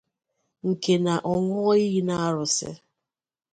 nke 0.69 0.93
na 1.03 1.13
ọ 1.31 1.33
ñụọ 1.47 1.71
iyi 1.85 1.99
n'arụsị 2.07 2.69